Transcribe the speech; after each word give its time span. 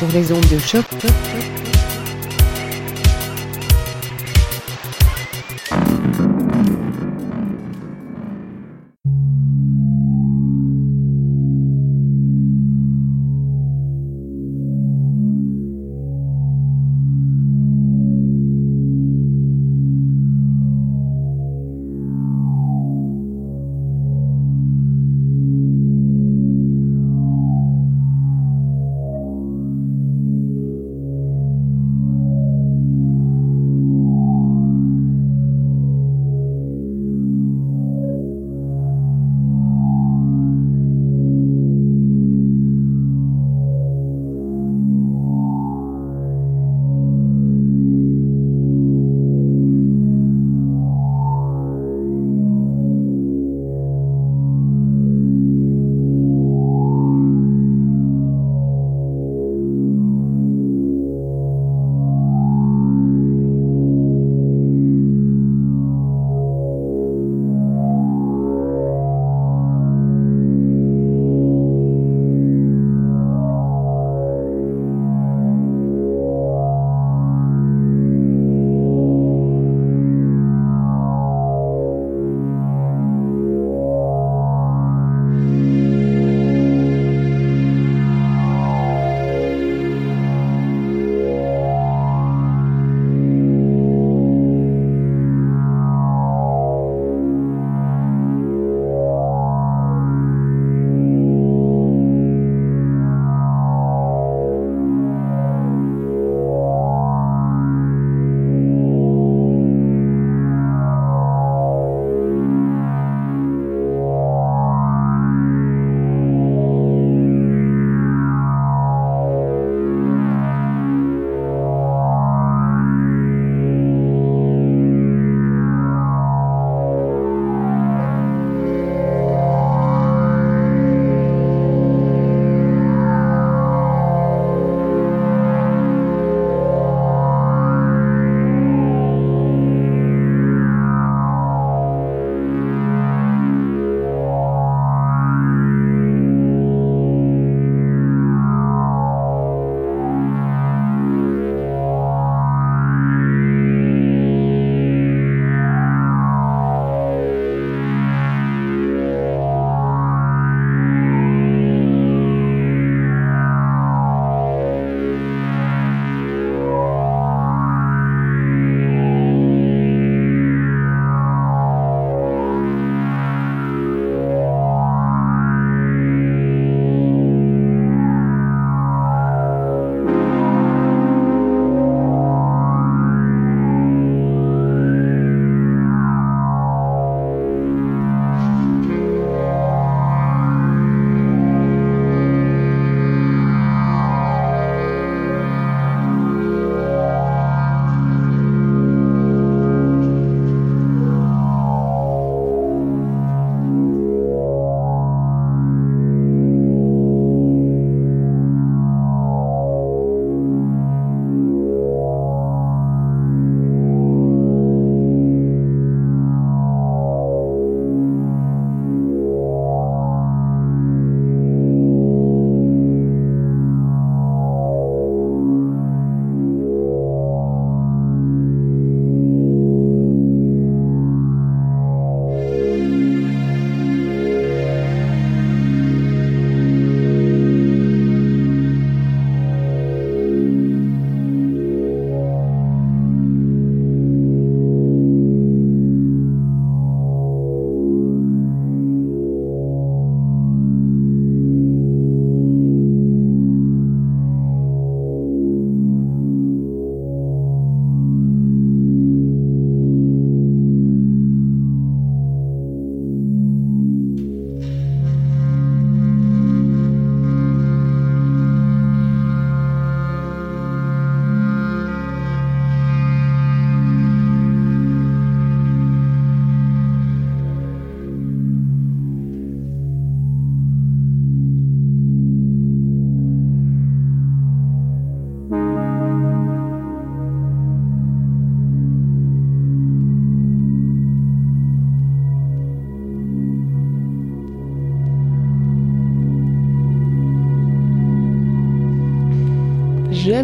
sur 0.00 0.08
les 0.12 0.32
ondes 0.32 0.48
de 0.48 0.58
choc. 0.58 0.86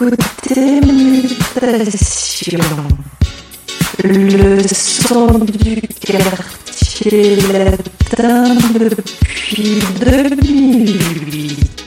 Écoutez 0.00 0.80
Mutation. 0.80 2.58
Le 4.04 4.62
son 4.68 5.38
du 5.40 5.80
quartier 6.00 7.36
latin 7.36 8.54
depuis 8.74 9.80
2008. 10.00 11.77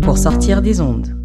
Pour 0.00 0.16
sortir 0.16 0.62
des 0.62 0.80
ondes. 0.80 1.21